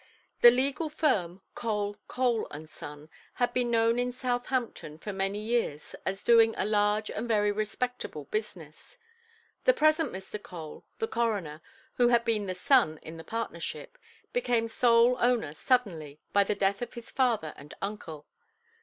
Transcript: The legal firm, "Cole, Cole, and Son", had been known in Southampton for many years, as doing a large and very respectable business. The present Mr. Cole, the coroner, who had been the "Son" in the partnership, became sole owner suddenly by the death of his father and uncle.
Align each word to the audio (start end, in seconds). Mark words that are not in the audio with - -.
The 0.39 0.49
legal 0.49 0.89
firm, 0.89 1.43
"Cole, 1.53 1.95
Cole, 2.07 2.47
and 2.49 2.67
Son", 2.67 3.07
had 3.35 3.53
been 3.53 3.69
known 3.69 3.99
in 3.99 4.11
Southampton 4.11 4.97
for 4.97 5.13
many 5.13 5.37
years, 5.39 5.95
as 6.07 6.23
doing 6.23 6.55
a 6.57 6.65
large 6.65 7.11
and 7.11 7.27
very 7.27 7.51
respectable 7.51 8.23
business. 8.23 8.97
The 9.65 9.73
present 9.75 10.11
Mr. 10.11 10.41
Cole, 10.41 10.85
the 10.97 11.07
coroner, 11.07 11.61
who 11.97 12.07
had 12.07 12.25
been 12.25 12.47
the 12.47 12.55
"Son" 12.55 12.97
in 13.03 13.17
the 13.17 13.23
partnership, 13.23 13.99
became 14.33 14.67
sole 14.67 15.17
owner 15.19 15.53
suddenly 15.53 16.19
by 16.33 16.45
the 16.45 16.55
death 16.55 16.81
of 16.81 16.95
his 16.95 17.11
father 17.11 17.53
and 17.55 17.75
uncle. 17.79 18.25